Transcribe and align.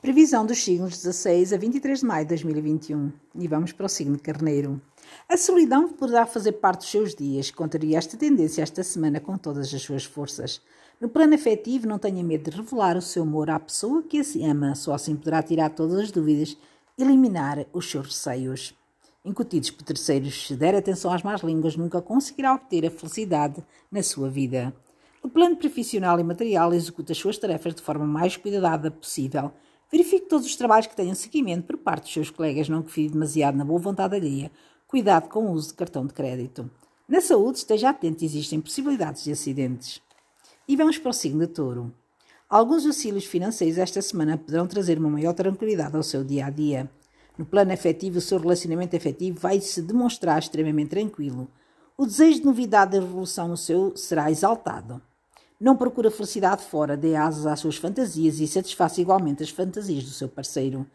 Previsão 0.00 0.46
dos 0.46 0.64
signos 0.64 0.96
16 0.96 1.52
a 1.52 1.58
23 1.58 2.00
de 2.00 2.06
maio 2.06 2.24
de 2.24 2.30
2021. 2.30 3.12
E 3.34 3.46
vamos 3.46 3.70
para 3.70 3.84
o 3.84 3.88
signo 3.88 4.18
Carneiro. 4.18 4.80
A 5.28 5.36
solidão 5.36 5.90
poderá 5.92 6.24
fazer 6.24 6.52
parte 6.52 6.78
dos 6.80 6.90
seus 6.90 7.14
dias. 7.14 7.50
Contaria 7.50 7.98
esta 7.98 8.16
tendência 8.16 8.62
esta 8.62 8.82
semana 8.82 9.20
com 9.20 9.36
todas 9.36 9.74
as 9.74 9.82
suas 9.82 10.04
forças. 10.04 10.62
No 10.98 11.10
plano 11.10 11.34
afetivo, 11.34 11.86
não 11.86 11.98
tenha 11.98 12.24
medo 12.24 12.50
de 12.50 12.56
revelar 12.56 12.96
o 12.96 13.02
seu 13.02 13.24
amor 13.24 13.50
à 13.50 13.60
pessoa 13.60 14.02
que 14.02 14.18
a 14.18 14.50
ama. 14.50 14.74
Só 14.74 14.94
assim 14.94 15.14
poderá 15.14 15.42
tirar 15.42 15.68
todas 15.68 15.98
as 15.98 16.10
dúvidas 16.10 16.56
e 16.96 17.02
eliminar 17.02 17.66
os 17.70 17.90
seus 17.90 18.06
receios. 18.06 18.74
Incutidos 19.22 19.70
por 19.70 19.82
terceiros, 19.82 20.46
se 20.46 20.56
der 20.56 20.74
atenção 20.74 21.12
às 21.12 21.22
más 21.22 21.42
línguas, 21.42 21.76
nunca 21.76 22.00
conseguirá 22.00 22.54
obter 22.54 22.86
a 22.86 22.90
felicidade 22.90 23.62
na 23.92 24.02
sua 24.02 24.30
vida. 24.30 24.74
No 25.22 25.28
plano 25.28 25.56
profissional 25.56 26.18
e 26.18 26.24
material, 26.24 26.72
executa 26.72 27.12
as 27.12 27.18
suas 27.18 27.36
tarefas 27.36 27.74
de 27.74 27.82
forma 27.82 28.06
mais 28.06 28.38
cuidada 28.38 28.90
possível. 28.90 29.52
Verifique 29.90 30.26
todos 30.26 30.46
os 30.46 30.54
trabalhos 30.54 30.86
que 30.86 30.94
tenham 30.94 31.14
seguimento 31.14 31.66
por 31.66 31.76
parte 31.76 32.04
dos 32.04 32.12
seus 32.12 32.30
colegas, 32.30 32.68
não 32.68 32.82
confie 32.82 33.08
demasiado 33.08 33.56
na 33.56 33.64
boa 33.64 33.80
vontade 33.80 34.14
alheia. 34.14 34.52
Cuidado 34.86 35.28
com 35.28 35.46
o 35.46 35.52
uso 35.52 35.68
de 35.68 35.74
cartão 35.74 36.06
de 36.06 36.14
crédito. 36.14 36.70
Na 37.08 37.20
saúde, 37.20 37.58
esteja 37.58 37.90
atento, 37.90 38.24
existem 38.24 38.60
possibilidades 38.60 39.24
de 39.24 39.32
acidentes. 39.32 40.00
E 40.68 40.76
vamos 40.76 40.96
para 40.96 41.10
o 41.10 41.12
signo 41.12 41.40
de 41.40 41.48
touro. 41.48 41.92
Alguns 42.48 42.86
auxílios 42.86 43.24
financeiros 43.24 43.78
esta 43.78 44.00
semana 44.00 44.38
poderão 44.38 44.66
trazer 44.66 44.98
uma 44.98 45.10
maior 45.10 45.34
tranquilidade 45.34 45.96
ao 45.96 46.02
seu 46.04 46.22
dia 46.22 46.46
a 46.46 46.50
dia. 46.50 46.88
No 47.36 47.44
plano 47.44 47.72
afetivo, 47.72 48.18
o 48.18 48.20
seu 48.20 48.38
relacionamento 48.38 48.96
afetivo 48.96 49.40
vai 49.40 49.60
se 49.60 49.82
demonstrar 49.82 50.38
extremamente 50.38 50.90
tranquilo. 50.90 51.50
O 51.96 52.06
desejo 52.06 52.40
de 52.40 52.46
novidade 52.46 52.96
e 52.96 53.00
revolução 53.00 53.48
no 53.48 53.56
seu 53.56 53.96
será 53.96 54.30
exaltado. 54.30 55.02
Não 55.60 55.76
procura 55.76 56.10
felicidade 56.10 56.64
fora, 56.64 56.96
dê 56.96 57.14
asas 57.14 57.44
às 57.44 57.60
suas 57.60 57.76
fantasias 57.76 58.40
e 58.40 58.48
satisfaça 58.48 58.98
igualmente 58.98 59.42
as 59.42 59.50
fantasias 59.50 60.04
do 60.04 60.10
seu 60.10 60.26
parceiro. 60.26 60.86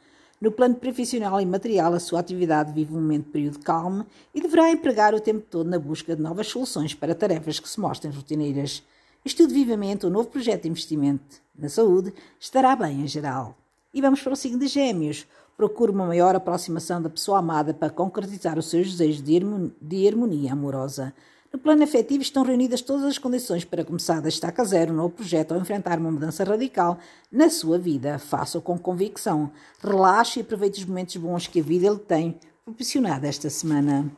No 0.41 0.51
plano 0.51 0.73
profissional 0.73 1.39
e 1.39 1.45
material, 1.45 1.93
a 1.93 1.99
sua 1.99 2.19
atividade 2.19 2.73
vive 2.73 2.91
um 2.91 2.99
momento 2.99 3.25
de 3.25 3.31
período 3.31 3.59
calmo 3.59 4.07
e 4.33 4.41
deverá 4.41 4.71
empregar 4.71 5.13
o 5.13 5.19
tempo 5.19 5.45
todo 5.51 5.69
na 5.69 5.77
busca 5.77 6.15
de 6.15 6.21
novas 6.21 6.47
soluções 6.47 6.95
para 6.95 7.13
tarefas 7.13 7.59
que 7.59 7.69
se 7.69 7.79
mostrem 7.79 8.11
rotineiras. 8.11 8.81
Estude 9.23 9.53
vivamente 9.53 10.07
o 10.07 10.09
um 10.09 10.11
novo 10.11 10.29
projeto 10.29 10.63
de 10.63 10.69
investimento 10.69 11.41
na 11.55 11.69
saúde, 11.69 12.11
estará 12.39 12.75
bem 12.75 13.01
em 13.01 13.07
geral. 13.07 13.55
E 13.93 14.01
vamos 14.01 14.21
para 14.23 14.33
o 14.33 14.35
signo 14.35 14.57
de 14.57 14.67
Gêmeos. 14.67 15.27
Procure 15.55 15.91
uma 15.91 16.07
maior 16.07 16.35
aproximação 16.35 16.99
da 16.99 17.09
pessoa 17.09 17.37
amada 17.37 17.71
para 17.71 17.91
concretizar 17.91 18.57
os 18.57 18.65
seus 18.65 18.91
desejos 18.91 19.21
de 19.21 20.07
harmonia 20.07 20.53
amorosa. 20.53 21.13
No 21.55 21.59
plano 21.59 21.85
afetivo 21.85 22.21
estão 22.21 22.43
reunidas 22.43 22.81
todas 22.81 23.05
as 23.05 23.17
condições 23.17 23.63
para 23.63 23.85
começar 23.85 24.19
da 24.19 24.27
estaca 24.27 24.61
zero 24.65 24.91
novo 24.91 25.11
projeto 25.11 25.53
ou 25.53 25.61
enfrentar 25.61 25.97
uma 25.97 26.11
mudança 26.11 26.43
radical 26.43 26.99
na 27.31 27.49
sua 27.49 27.79
vida. 27.79 28.19
Faça-o 28.19 28.61
com 28.61 28.77
convicção. 28.77 29.49
Relaxe 29.81 30.39
e 30.39 30.41
aproveite 30.41 30.81
os 30.81 30.85
momentos 30.85 31.15
bons 31.15 31.47
que 31.47 31.61
a 31.61 31.63
vida 31.63 31.89
lhe 31.89 31.97
tem 31.97 32.37
proporcionado 32.65 33.25
esta 33.25 33.49
semana. 33.49 34.11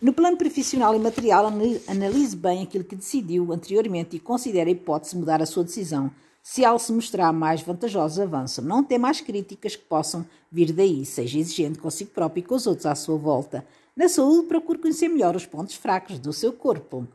No 0.00 0.12
plano 0.12 0.36
profissional 0.36 0.94
e 0.94 1.00
material, 1.00 1.46
analise 1.88 2.36
bem 2.36 2.62
aquilo 2.62 2.84
que 2.84 2.94
decidiu 2.94 3.52
anteriormente 3.52 4.14
e 4.14 4.20
considere 4.20 4.70
a 4.70 4.74
hipótese 4.74 5.14
de 5.14 5.18
mudar 5.18 5.42
a 5.42 5.46
sua 5.46 5.64
decisão. 5.64 6.08
Se 6.42 6.64
ela 6.64 6.78
se 6.78 6.92
mostrar 6.92 7.32
mais 7.32 7.62
vantajosa, 7.62 8.22
avança. 8.22 8.62
Não 8.62 8.82
tem 8.82 8.98
mais 8.98 9.20
críticas 9.20 9.76
que 9.76 9.84
possam 9.84 10.26
vir 10.50 10.72
daí. 10.72 11.04
Seja 11.04 11.38
exigente 11.38 11.78
consigo 11.78 12.10
próprio 12.10 12.40
e 12.40 12.44
com 12.44 12.54
os 12.54 12.66
outros 12.66 12.86
à 12.86 12.94
sua 12.94 13.16
volta. 13.16 13.64
Na 13.94 14.08
saúde, 14.08 14.46
procure 14.48 14.78
conhecer 14.78 15.08
melhor 15.08 15.36
os 15.36 15.46
pontos 15.46 15.74
fracos 15.74 16.18
do 16.18 16.32
seu 16.32 16.52
corpo. 16.52 17.06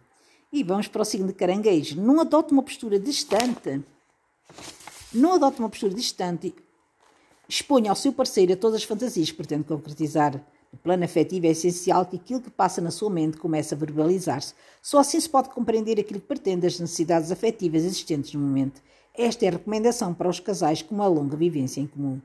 E 0.54 0.64
vamos 0.64 0.88
para 0.88 1.02
o 1.02 1.06
signo 1.06 1.28
de 1.28 1.34
caranguejo. 1.34 2.00
Não 2.00 2.20
adote 2.20 2.54
uma 2.54 2.64
postura 2.64 3.00
distante. 3.00 3.84
Não 5.14 5.34
adote 5.34 5.60
uma 5.60 5.70
postura 5.70 5.94
distante. 5.94 6.54
Exponha 7.48 7.90
ao 7.90 7.96
seu 7.96 8.14
parceiro 8.14 8.54
a 8.54 8.56
todas 8.56 8.78
as 8.78 8.84
fantasias 8.84 9.32
que 9.32 9.38
pretende 9.38 9.66
concretizar. 9.66 10.34
No 10.72 10.80
plano 10.80 11.04
afetivo 11.06 11.46
é 11.46 11.50
essencial 11.50 12.06
que 12.06 12.18
aquilo 12.18 12.42
que 12.42 12.50
passa 12.50 12.82
na 12.82 12.92
sua 12.92 13.10
mente 13.10 13.38
comece 13.38 13.74
a 13.74 13.78
verbalizar-se. 13.78 14.54
Só 14.82 15.00
assim 15.00 15.20
se 15.20 15.30
pode 15.30 15.50
compreender 15.50 16.00
aquilo 16.00 16.20
que 16.20 16.28
pretende 16.28 16.68
as 16.68 16.80
necessidades 16.80 17.32
afetivas 17.32 17.84
existentes 17.84 18.34
no 18.34 18.42
momento. 18.42 18.82
Esta 19.18 19.46
é 19.46 19.48
a 19.48 19.52
recomendação 19.52 20.14
para 20.14 20.28
os 20.28 20.40
casais 20.40 20.82
com 20.82 20.94
uma 20.94 21.08
longa 21.08 21.38
vivência 21.38 21.80
em 21.80 21.88
comum. 21.88 22.20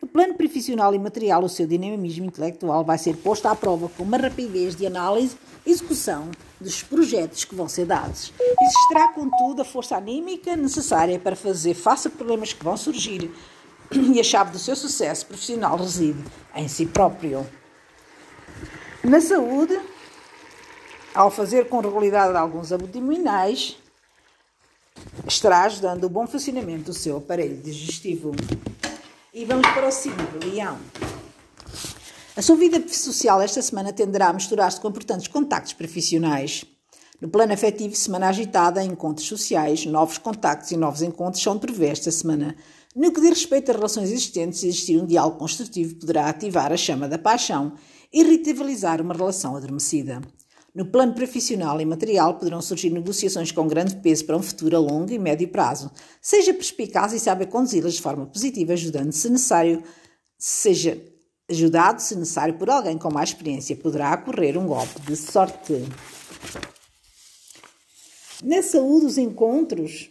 No 0.00 0.06
plano 0.06 0.34
profissional 0.34 0.94
e 0.94 0.98
material, 0.98 1.42
o 1.42 1.48
seu 1.48 1.66
dinamismo 1.66 2.26
intelectual 2.26 2.84
vai 2.84 2.98
ser 2.98 3.16
posto 3.16 3.46
à 3.46 3.54
prova 3.54 3.88
com 3.88 4.04
uma 4.04 4.16
rapidez 4.16 4.76
de 4.76 4.86
análise 4.86 5.36
e 5.64 5.70
execução 5.70 6.30
dos 6.60 6.82
projetos 6.82 7.44
que 7.44 7.54
vão 7.54 7.68
ser 7.68 7.86
dados. 7.86 8.32
Existirá, 8.60 9.08
contudo, 9.08 9.62
a 9.62 9.64
força 9.64 9.96
anímica 9.96 10.54
necessária 10.54 11.18
para 11.18 11.34
fazer 11.34 11.74
face 11.74 12.06
a 12.06 12.10
problemas 12.10 12.52
que 12.52 12.62
vão 12.62 12.76
surgir 12.76 13.30
e 13.90 14.20
a 14.20 14.24
chave 14.24 14.52
do 14.52 14.58
seu 14.58 14.76
sucesso 14.76 15.26
profissional 15.26 15.76
reside 15.76 16.22
em 16.54 16.68
si 16.68 16.86
próprio. 16.86 17.46
Na 19.02 19.20
saúde, 19.20 19.80
ao 21.14 21.30
fazer 21.30 21.68
com 21.68 21.80
regularidade 21.80 22.36
alguns 22.36 22.70
abdominais, 22.70 23.78
estará 25.26 25.62
ajudando 25.62 26.04
o 26.04 26.08
bom 26.08 26.26
funcionamento 26.26 26.84
do 26.84 26.94
seu 26.94 27.16
aparelho 27.16 27.56
digestivo. 27.56 28.32
E 29.32 29.44
vamos 29.44 29.66
para 29.68 29.88
o 29.88 30.38
do 30.40 30.46
leão. 30.46 30.78
A 32.36 32.42
sua 32.42 32.56
vida 32.56 32.86
social 32.88 33.40
esta 33.40 33.62
semana 33.62 33.92
tenderá 33.92 34.28
a 34.28 34.32
misturar-se 34.32 34.80
com 34.80 34.88
importantes 34.88 35.28
contactos 35.28 35.72
profissionais. 35.72 36.64
No 37.18 37.28
plano 37.28 37.54
afetivo, 37.54 37.94
semana 37.94 38.28
agitada, 38.28 38.84
encontros 38.84 39.26
sociais, 39.26 39.86
novos 39.86 40.18
contactos 40.18 40.70
e 40.70 40.76
novos 40.76 41.00
encontros 41.00 41.42
são 41.42 41.54
de 41.54 41.60
prever 41.60 41.92
esta 41.92 42.10
semana. 42.10 42.54
No 42.94 43.10
que 43.10 43.20
diz 43.20 43.30
respeito 43.30 43.70
a 43.70 43.74
relações 43.74 44.10
existentes, 44.10 44.62
existir 44.62 45.00
um 45.00 45.06
diálogo 45.06 45.38
construtivo 45.38 45.94
poderá 45.96 46.28
ativar 46.28 46.72
a 46.72 46.76
chama 46.76 47.08
da 47.08 47.18
paixão 47.18 47.72
e 48.12 48.22
revitalizar 48.22 49.00
uma 49.00 49.14
relação 49.14 49.56
adormecida. 49.56 50.20
No 50.76 50.84
plano 50.84 51.14
profissional 51.14 51.80
e 51.80 51.86
material 51.86 52.34
poderão 52.34 52.60
surgir 52.60 52.90
negociações 52.90 53.50
com 53.50 53.66
grande 53.66 53.96
peso 53.96 54.26
para 54.26 54.36
um 54.36 54.42
futuro 54.42 54.76
a 54.76 54.78
longo 54.78 55.10
e 55.10 55.18
médio 55.18 55.48
prazo. 55.48 55.90
Seja 56.20 56.52
perspicaz 56.52 57.14
e 57.14 57.18
saiba 57.18 57.46
conduzi-las 57.46 57.94
de 57.94 58.02
forma 58.02 58.26
positiva, 58.26 58.74
ajudando 58.74 59.10
se 59.10 59.30
necessário, 59.30 59.82
seja 60.38 61.02
ajudado 61.48 62.02
se 62.02 62.14
necessário 62.14 62.58
por 62.58 62.68
alguém 62.68 62.98
com 62.98 63.10
mais 63.10 63.30
experiência, 63.30 63.74
poderá 63.74 64.12
ocorrer 64.16 64.58
um 64.58 64.66
golpe 64.66 65.00
de 65.00 65.16
sorte. 65.16 65.82
Na 68.44 68.62
saúde, 68.62 69.06
os 69.06 69.16
encontros, 69.16 70.10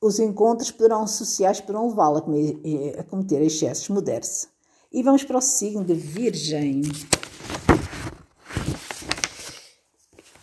os 0.00 0.20
encontros 0.20 0.70
poderão 0.70 1.04
sociais 1.08 1.60
poderão 1.60 1.88
levá-la 1.88 2.22
a 2.96 3.02
cometer 3.02 3.42
excessos, 3.42 3.88
muder-se. 3.88 4.46
E 4.92 5.02
vamos 5.02 5.24
para 5.24 5.38
o 5.38 5.42
signo 5.42 5.84
de 5.84 5.94
Virgem. 5.94 6.82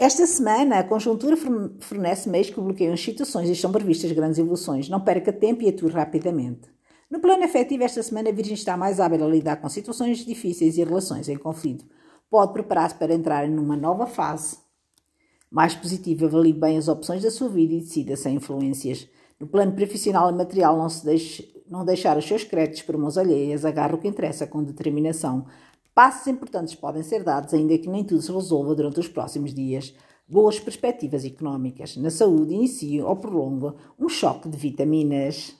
Esta 0.05 0.27
semana, 0.27 0.77
a 0.77 0.83
conjuntura 0.83 1.35
fornece 1.79 2.29
meios 2.29 2.51
que 2.51 2.61
bloqueiam 2.61 2.93
as 2.93 3.01
situações 3.01 3.49
e 3.49 3.53
estão 3.53 3.71
previstas 3.71 4.11
grandes 4.11 4.37
evoluções. 4.37 4.87
Não 4.87 5.01
perca 5.01 5.33
tempo 5.33 5.63
e 5.63 5.69
atue 5.69 5.89
rapidamente. 5.89 6.69
No 7.09 7.19
plano 7.19 7.43
afetivo, 7.43 7.81
esta 7.81 8.03
semana, 8.03 8.29
a 8.29 8.31
Virgem 8.31 8.53
está 8.53 8.77
mais 8.77 8.99
hábil 8.99 9.25
a 9.25 9.27
lidar 9.27 9.55
com 9.55 9.67
situações 9.67 10.19
difíceis 10.19 10.77
e 10.77 10.83
relações 10.83 11.27
em 11.27 11.35
conflito. 11.35 11.85
Pode 12.29 12.53
preparar-se 12.53 12.93
para 12.93 13.15
entrar 13.15 13.49
numa 13.49 13.75
nova 13.75 14.05
fase 14.05 14.59
mais 15.49 15.73
positiva. 15.73 16.27
Avalie 16.27 16.53
bem 16.53 16.77
as 16.77 16.87
opções 16.87 17.23
da 17.23 17.31
sua 17.31 17.49
vida 17.49 17.73
e 17.73 17.79
decida 17.79 18.15
sem 18.15 18.35
influências. 18.35 19.07
No 19.39 19.47
plano 19.47 19.71
profissional 19.71 20.29
e 20.29 20.33
material, 20.35 20.77
não 20.77 20.87
se 20.87 21.03
deixe 21.03 21.51
não 21.67 21.83
deixar 21.83 22.15
os 22.15 22.27
seus 22.27 22.43
créditos 22.43 22.83
por 22.83 22.95
mãos 22.95 23.17
alheias, 23.17 23.65
agarre 23.65 23.95
o 23.95 23.97
que 23.97 24.07
interessa 24.07 24.45
com 24.45 24.63
determinação. 24.63 25.47
Passos 25.95 26.27
importantes 26.27 26.75
podem 26.75 27.01
ser 27.01 27.23
dados, 27.23 27.53
ainda 27.53 27.77
que 27.77 27.87
nem 27.87 28.03
tudo 28.03 28.21
se 28.21 28.29
resolva 28.29 28.75
durante 28.75 28.99
os 28.99 29.07
próximos 29.07 29.53
dias. 29.53 29.95
Boas 30.27 30.59
perspectivas 30.59 31.23
económicas. 31.23 31.95
Na 31.95 32.09
saúde, 32.09 32.53
inicie 32.53 33.01
ou 33.01 33.15
prolonga 33.15 33.73
um 33.97 34.09
choque 34.09 34.49
de 34.49 34.57
vitaminas. 34.57 35.55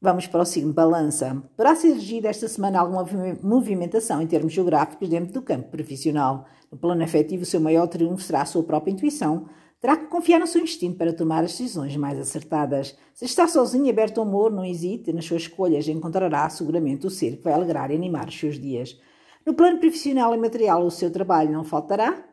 Vamos 0.00 0.26
para 0.26 0.40
o 0.40 0.46
signo 0.46 0.72
Balança. 0.72 1.42
Poderá 1.54 1.76
surgir 1.76 2.24
esta 2.24 2.48
semana 2.48 2.80
alguma 2.80 3.04
movimentação 3.42 4.22
em 4.22 4.26
termos 4.26 4.54
geográficos 4.54 5.10
dentro 5.10 5.34
do 5.34 5.42
campo 5.42 5.68
profissional. 5.68 6.46
No 6.72 6.78
plano 6.78 7.04
afetivo, 7.04 7.42
o 7.42 7.46
seu 7.46 7.60
maior 7.60 7.86
triunfo 7.86 8.22
será 8.22 8.40
a 8.40 8.46
sua 8.46 8.62
própria 8.62 8.92
intuição, 8.92 9.46
Terá 9.80 9.96
que 9.96 10.06
confiar 10.06 10.40
no 10.40 10.46
seu 10.46 10.60
instinto 10.60 10.98
para 10.98 11.12
tomar 11.12 11.44
as 11.44 11.52
decisões 11.52 11.96
mais 11.96 12.18
acertadas. 12.18 12.96
Se 13.14 13.24
está 13.24 13.46
sozinho, 13.46 13.88
aberto 13.88 14.18
ao 14.18 14.26
amor, 14.26 14.50
não 14.50 14.64
hesite 14.64 15.12
nas 15.12 15.24
suas 15.24 15.42
escolhas. 15.42 15.86
Encontrará 15.86 16.48
seguramente 16.50 17.06
o 17.06 17.10
ser 17.10 17.36
que 17.36 17.44
vai 17.44 17.52
alegrar 17.52 17.90
e 17.90 17.94
animar 17.94 18.28
os 18.28 18.36
seus 18.36 18.58
dias. 18.58 18.98
No 19.46 19.54
plano 19.54 19.78
profissional 19.78 20.34
e 20.34 20.38
material, 20.38 20.84
o 20.84 20.90
seu 20.90 21.12
trabalho 21.12 21.52
não 21.52 21.62
faltará. 21.62 22.24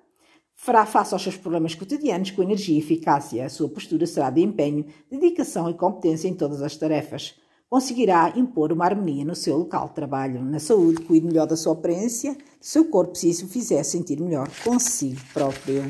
Fará 0.56 0.88
face 0.88 1.14
aos 1.14 1.22
seus 1.22 1.38
problemas 1.38 1.76
cotidianos 1.76 2.32
com 2.32 2.42
energia 2.42 2.76
e 2.76 2.80
eficácia. 2.80 3.46
A 3.46 3.50
sua 3.50 3.70
postura 3.70 4.08
será 4.08 4.32
de 4.32 4.42
empenho, 4.42 4.86
dedicação 5.08 5.70
e 5.70 5.76
competência 5.76 6.28
em 6.28 6.34
todas 6.34 6.64
as 6.64 6.76
tarefas. 6.76 7.36
Conseguirá 7.70 8.34
impor 8.36 8.72
uma 8.72 8.86
harmonia 8.86 9.24
no 9.24 9.36
seu 9.36 9.58
local 9.58 9.90
de 9.90 9.96
trabalho. 9.96 10.44
Na 10.44 10.60
saúde, 10.60 11.02
cuide 11.02 11.28
melhor 11.28 11.46
da 11.46 11.56
sua 11.56 11.74
aparência, 11.74 12.34
do 12.34 12.40
seu 12.60 12.86
corpo, 12.86 13.16
se 13.16 13.30
isso 13.30 13.46
o 13.46 13.50
fizer 13.50 13.84
sentir 13.84 14.20
melhor 14.20 14.50
consigo 14.64 15.22
próprio. 15.32 15.84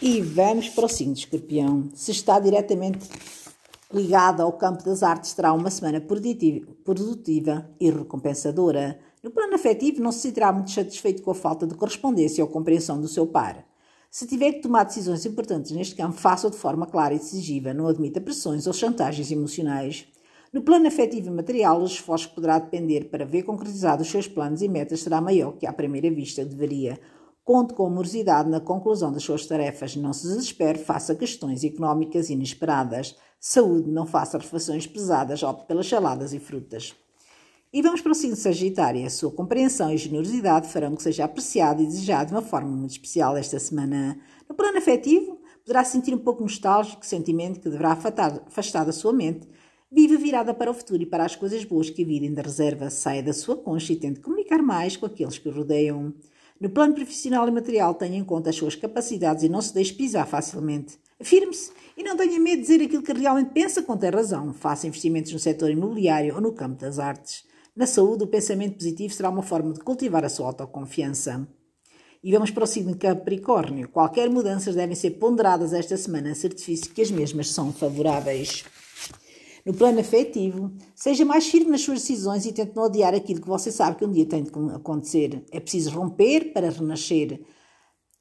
E 0.00 0.20
vamos 0.20 0.68
para 0.68 0.84
o 0.84 0.88
signo 0.88 1.14
de 1.14 1.20
escorpião. 1.20 1.88
Se 1.94 2.10
está 2.10 2.38
diretamente 2.38 3.08
ligado 3.92 4.42
ao 4.42 4.52
campo 4.52 4.84
das 4.84 5.02
artes, 5.02 5.32
terá 5.32 5.54
uma 5.54 5.70
semana 5.70 6.00
produtiva 6.00 7.70
e 7.80 7.90
recompensadora. 7.90 8.98
No 9.22 9.30
plano 9.30 9.54
afetivo, 9.54 10.02
não 10.02 10.12
se 10.12 10.20
sentirá 10.20 10.52
muito 10.52 10.70
satisfeito 10.70 11.22
com 11.22 11.30
a 11.30 11.34
falta 11.34 11.66
de 11.66 11.74
correspondência 11.74 12.44
ou 12.44 12.50
compreensão 12.50 13.00
do 13.00 13.08
seu 13.08 13.26
par. 13.26 13.64
Se 14.10 14.26
tiver 14.26 14.52
que 14.52 14.60
tomar 14.60 14.84
decisões 14.84 15.24
importantes 15.24 15.72
neste 15.72 15.94
campo, 15.94 16.16
faça-o 16.18 16.50
de 16.50 16.58
forma 16.58 16.86
clara 16.86 17.14
e 17.14 17.18
decisiva, 17.18 17.72
não 17.72 17.88
admita 17.88 18.20
pressões 18.20 18.66
ou 18.66 18.74
chantagens 18.74 19.30
emocionais. 19.30 20.06
No 20.52 20.62
plano 20.62 20.86
afetivo 20.86 21.28
e 21.28 21.32
material, 21.32 21.80
o 21.80 21.86
esforço 21.86 22.28
que 22.28 22.34
poderá 22.34 22.58
depender 22.58 23.08
para 23.08 23.24
ver 23.24 23.44
concretizados 23.44 24.06
os 24.06 24.12
seus 24.12 24.28
planos 24.28 24.60
e 24.60 24.68
metas 24.68 25.00
será 25.00 25.20
maior 25.20 25.52
que 25.52 25.66
à 25.66 25.72
primeira 25.72 26.10
vista 26.10 26.44
deveria. 26.44 27.00
Conte 27.46 27.74
com 27.74 27.86
amorosidade 27.86 28.50
na 28.50 28.58
conclusão 28.58 29.12
das 29.12 29.22
suas 29.22 29.46
tarefas, 29.46 29.94
não 29.94 30.12
se 30.12 30.26
desespere, 30.26 30.80
faça 30.80 31.14
questões 31.14 31.62
económicas 31.62 32.28
inesperadas. 32.28 33.16
Saúde, 33.38 33.88
não 33.88 34.04
faça 34.04 34.36
refeições 34.36 34.84
pesadas, 34.84 35.44
opte 35.44 35.64
pelas 35.64 35.88
saladas 35.88 36.32
e 36.32 36.40
frutas. 36.40 36.92
E 37.72 37.80
vamos 37.80 38.00
para 38.00 38.10
o 38.10 38.16
signo 38.16 38.34
Sagitário. 38.34 39.06
A 39.06 39.10
sua 39.10 39.30
compreensão 39.30 39.92
e 39.92 39.96
generosidade 39.96 40.66
farão 40.66 40.96
que 40.96 41.02
seja 41.04 41.24
apreciado 41.24 41.80
e 41.80 41.86
desejado 41.86 42.30
de 42.30 42.34
uma 42.34 42.42
forma 42.42 42.68
muito 42.68 42.90
especial 42.90 43.36
esta 43.36 43.60
semana. 43.60 44.18
No 44.48 44.56
plano 44.56 44.78
afetivo, 44.78 45.38
poderá 45.64 45.84
sentir 45.84 46.12
um 46.12 46.18
pouco 46.18 46.42
nostálgico, 46.42 47.06
sentimento 47.06 47.60
que 47.60 47.70
deverá 47.70 47.92
afastar, 47.92 48.84
da 48.84 48.92
sua 48.92 49.12
mente. 49.12 49.48
Vive 49.88 50.16
virada 50.16 50.52
para 50.52 50.68
o 50.68 50.74
futuro 50.74 51.00
e 51.00 51.06
para 51.06 51.24
as 51.24 51.36
coisas 51.36 51.64
boas 51.64 51.90
que 51.90 52.02
a 52.02 52.06
vida 52.06 52.26
ainda 52.26 52.42
reserva. 52.42 52.90
Saia 52.90 53.22
da 53.22 53.32
sua 53.32 53.56
concha 53.56 53.92
e 53.92 53.96
tente 53.96 54.18
comunicar 54.18 54.60
mais 54.60 54.96
com 54.96 55.06
aqueles 55.06 55.38
que 55.38 55.48
o 55.48 55.52
rodeiam. 55.52 56.12
No 56.58 56.70
plano 56.70 56.94
profissional 56.94 57.46
e 57.46 57.50
material, 57.50 57.94
tenha 57.94 58.16
em 58.16 58.24
conta 58.24 58.50
as 58.50 58.56
suas 58.56 58.74
capacidades 58.74 59.42
e 59.42 59.48
não 59.48 59.60
se 59.60 59.74
deixe 59.74 59.92
pisar 59.92 60.26
facilmente. 60.26 60.98
Afirme-se 61.20 61.70
e 61.96 62.02
não 62.02 62.16
tenha 62.16 62.38
medo 62.40 62.56
de 62.56 62.62
dizer 62.62 62.82
aquilo 62.82 63.02
que 63.02 63.12
realmente 63.12 63.50
pensa 63.50 63.82
com 63.82 63.96
ter 63.96 64.14
razão. 64.14 64.52
Faça 64.52 64.86
investimentos 64.86 65.32
no 65.32 65.38
setor 65.38 65.70
imobiliário 65.70 66.34
ou 66.34 66.40
no 66.40 66.52
campo 66.52 66.80
das 66.80 66.98
artes. 66.98 67.44
Na 67.74 67.86
saúde, 67.86 68.24
o 68.24 68.26
pensamento 68.26 68.78
positivo 68.78 69.12
será 69.12 69.28
uma 69.28 69.42
forma 69.42 69.72
de 69.74 69.80
cultivar 69.80 70.24
a 70.24 70.30
sua 70.30 70.46
autoconfiança. 70.46 71.46
E 72.24 72.32
vamos 72.32 72.50
para 72.50 72.64
o 72.64 72.66
signo 72.66 72.96
Capricórnio. 72.96 73.88
Qualquer 73.88 74.30
mudanças 74.30 74.74
devem 74.74 74.96
ser 74.96 75.10
ponderadas 75.12 75.74
esta 75.74 75.96
semana, 75.96 76.34
certifique 76.34 76.88
que 76.88 77.02
as 77.02 77.10
mesmas 77.10 77.50
são 77.50 77.72
favoráveis. 77.72 78.64
No 79.66 79.74
plano 79.74 79.98
afetivo, 79.98 80.70
seja 80.94 81.24
mais 81.24 81.48
firme 81.48 81.72
nas 81.72 81.80
suas 81.80 81.98
decisões 81.98 82.46
e 82.46 82.52
tente 82.52 82.76
não 82.76 82.84
odiar 82.84 83.12
aquilo 83.12 83.40
que 83.40 83.48
você 83.48 83.72
sabe 83.72 83.96
que 83.96 84.04
um 84.04 84.12
dia 84.12 84.24
tem 84.24 84.44
de 84.44 84.50
acontecer. 84.72 85.44
É 85.50 85.58
preciso 85.58 85.90
romper 85.90 86.52
para 86.52 86.70
renascer. 86.70 87.40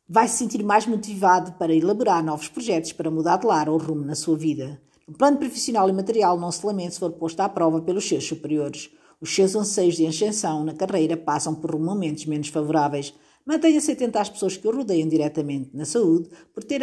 Vai 0.10 0.28
se 0.28 0.40
sentir 0.40 0.64
mais 0.64 0.88
motivado 0.88 1.52
para 1.52 1.72
elaborar 1.72 2.24
novos 2.24 2.48
projetos 2.48 2.94
para 2.94 3.12
mudar 3.12 3.38
de 3.38 3.46
lar 3.46 3.70
ou 3.70 3.78
rumo 3.78 4.04
na 4.04 4.16
sua 4.16 4.36
vida. 4.36 4.82
No 5.08 5.16
plano 5.16 5.38
profissional 5.38 5.88
e 5.88 5.94
material, 5.94 6.40
não 6.40 6.52
se 6.52 6.66
lamente 6.66 6.96
se 6.96 7.00
for 7.00 7.12
posto 7.12 7.40
à 7.42 7.48
prova 7.48 7.80
pelos 7.80 8.10
seus 8.10 8.28
superiores. 8.28 8.90
Os 9.22 9.34
seus 9.34 9.56
anseios 9.56 9.98
de 9.98 10.08
ascensão 10.08 10.64
na 10.64 10.74
carreira 10.74 11.16
passam 11.16 11.54
por 11.54 11.78
momentos 11.78 12.26
menos 12.26 12.48
favoráveis. 12.48 13.14
Mantenha-se 13.46 13.92
atento 13.92 14.18
às 14.18 14.30
pessoas 14.30 14.58
que 14.58 14.68
o 14.68 14.76
rodeiam 14.76 15.08
diretamente 15.08 15.70
na 15.76 15.86
saúde, 15.86 16.28
por 16.52 16.64
ter, 16.64 16.82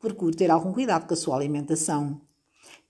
procure 0.00 0.36
ter 0.36 0.52
algum 0.52 0.72
cuidado 0.72 1.08
com 1.08 1.14
a 1.14 1.16
sua 1.16 1.34
alimentação. 1.34 2.20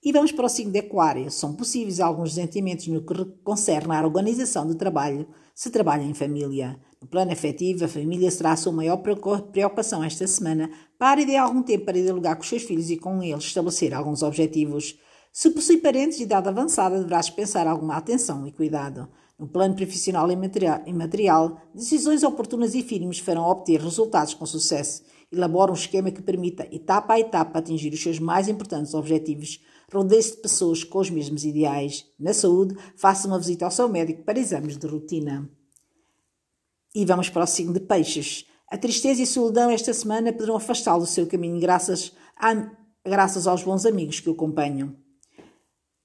E 0.05 0.11
vamos 0.11 0.31
para 0.31 0.45
o 0.45 0.49
signo 0.49 0.71
de 0.71 0.77
Aquário. 0.77 1.31
São 1.31 1.55
possíveis 1.55 1.99
alguns 1.99 2.35
sentimentos 2.35 2.85
no 2.85 3.01
que 3.01 3.25
concerne 3.43 3.91
à 3.91 4.03
organização 4.03 4.67
do 4.67 4.75
trabalho, 4.75 5.27
se 5.55 5.71
trabalha 5.71 6.03
em 6.03 6.13
família. 6.13 6.79
No 7.01 7.07
plano 7.07 7.31
afetivo, 7.31 7.85
a 7.85 7.87
família 7.87 8.29
será 8.29 8.51
a 8.51 8.55
sua 8.55 8.71
maior 8.71 8.97
preocupação 8.97 10.03
esta 10.03 10.27
semana. 10.27 10.69
Pare 10.99 11.25
de 11.25 11.35
algum 11.35 11.63
tempo 11.63 11.85
para 11.85 11.99
dialogar 11.99 12.35
com 12.35 12.43
os 12.43 12.47
seus 12.47 12.61
filhos 12.61 12.91
e 12.91 12.97
com 12.97 13.23
eles 13.23 13.45
estabelecer 13.45 13.95
alguns 13.95 14.21
objetivos. 14.21 14.95
Se 15.33 15.49
possui 15.49 15.77
parentes 15.77 16.19
de 16.19 16.23
idade 16.23 16.49
avançada, 16.49 16.99
deverá 16.99 17.19
dispensar 17.19 17.65
alguma 17.65 17.95
atenção 17.95 18.45
e 18.45 18.51
cuidado. 18.51 19.09
No 19.39 19.47
plano 19.47 19.75
profissional 19.75 20.29
e 20.31 20.93
material, 20.93 21.59
decisões 21.73 22.21
oportunas 22.21 22.75
e 22.75 22.83
firmes 22.83 23.17
farão 23.17 23.49
obter 23.49 23.81
resultados 23.81 24.35
com 24.35 24.45
sucesso. 24.45 25.01
Elabora 25.33 25.71
um 25.71 25.75
esquema 25.75 26.11
que 26.11 26.21
permita, 26.21 26.67
etapa 26.71 27.15
a 27.15 27.19
etapa, 27.19 27.57
atingir 27.57 27.91
os 27.91 28.03
seus 28.03 28.19
mais 28.19 28.47
importantes 28.47 28.93
objetivos 28.93 29.59
Rodeie-se 29.91 30.31
de 30.31 30.37
pessoas 30.37 30.83
com 30.83 30.99
os 30.99 31.09
mesmos 31.09 31.45
ideais. 31.45 32.05
Na 32.19 32.33
saúde, 32.33 32.75
faça 32.95 33.27
uma 33.27 33.39
visita 33.39 33.65
ao 33.65 33.71
seu 33.71 33.87
médico 33.87 34.23
para 34.23 34.39
exames 34.39 34.77
de 34.77 34.87
rotina. 34.87 35.49
E 36.93 37.05
vamos 37.05 37.29
para 37.29 37.43
o 37.43 37.47
signo 37.47 37.73
de 37.73 37.79
peixes. 37.79 38.45
A 38.69 38.77
tristeza 38.77 39.21
e 39.21 39.23
a 39.23 39.27
solidão 39.27 39.69
esta 39.69 39.93
semana 39.93 40.33
poderão 40.33 40.55
afastá-lo 40.55 41.01
do 41.01 41.07
seu 41.07 41.27
caminho 41.27 41.59
graças, 41.59 42.13
a, 42.35 42.71
graças 43.05 43.45
aos 43.47 43.63
bons 43.63 43.85
amigos 43.85 44.19
que 44.19 44.29
o 44.29 44.33
acompanham. 44.33 44.95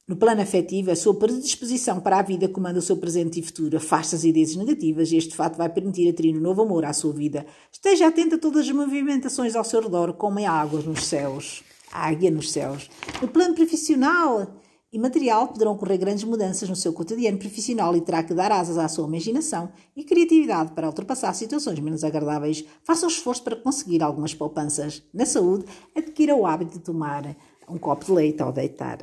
No 0.06 0.16
plano 0.16 0.42
afetivo, 0.42 0.90
a 0.90 0.96
sua 0.96 1.14
predisposição 1.14 2.00
para 2.00 2.18
a 2.18 2.22
vida 2.22 2.48
comanda 2.48 2.80
o 2.80 2.82
seu 2.82 2.96
presente 2.96 3.38
e 3.38 3.42
futuro, 3.42 3.76
afasta 3.76 4.16
as 4.16 4.24
ideias 4.24 4.56
negativas 4.56 5.12
e 5.12 5.16
este 5.16 5.36
fato 5.36 5.56
vai 5.56 5.68
permitir 5.68 6.10
atrair 6.10 6.36
um 6.36 6.40
novo 6.40 6.62
amor 6.62 6.84
à 6.84 6.92
sua 6.92 7.12
vida. 7.12 7.46
Esteja 7.72 8.08
atento 8.08 8.34
a 8.34 8.38
todas 8.38 8.66
as 8.66 8.72
movimentações 8.72 9.54
ao 9.54 9.62
seu 9.62 9.80
redor, 9.80 10.14
como 10.14 10.40
a 10.40 10.50
água 10.50 10.82
nos 10.82 11.04
céus 11.04 11.62
águia 11.92 12.30
nos 12.30 12.50
céus. 12.50 12.90
No 13.20 13.28
plano 13.28 13.54
profissional 13.54 14.56
e 14.92 14.98
material, 14.98 15.48
poderão 15.48 15.72
ocorrer 15.72 15.98
grandes 15.98 16.24
mudanças 16.24 16.68
no 16.68 16.74
seu 16.74 16.92
cotidiano 16.92 17.38
profissional 17.38 17.96
e 17.96 18.00
terá 18.00 18.22
que 18.22 18.34
dar 18.34 18.50
asas 18.50 18.76
à 18.76 18.88
sua 18.88 19.06
imaginação 19.06 19.70
e 19.94 20.02
criatividade 20.02 20.72
para 20.72 20.88
ultrapassar 20.88 21.32
situações 21.32 21.78
menos 21.78 22.02
agradáveis. 22.02 22.64
Faça 22.82 23.06
o 23.06 23.08
esforço 23.08 23.44
para 23.44 23.56
conseguir 23.56 24.02
algumas 24.02 24.34
poupanças. 24.34 25.02
Na 25.14 25.24
saúde, 25.24 25.64
adquira 25.94 26.34
o 26.34 26.44
hábito 26.44 26.78
de 26.78 26.80
tomar 26.80 27.36
um 27.68 27.78
copo 27.78 28.04
de 28.04 28.12
leite 28.12 28.42
ao 28.42 28.52
deitar. 28.52 28.98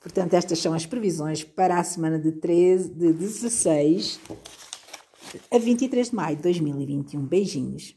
Portanto, 0.00 0.34
estas 0.34 0.58
são 0.58 0.74
as 0.74 0.84
previsões 0.84 1.42
para 1.42 1.78
a 1.78 1.84
semana 1.84 2.18
de, 2.18 2.32
13, 2.32 2.90
de 2.90 3.12
16 3.12 4.20
a 5.50 5.58
23 5.58 6.10
de 6.10 6.14
maio 6.14 6.36
de 6.36 6.42
2021. 6.42 7.24
Beijinhos. 7.24 7.94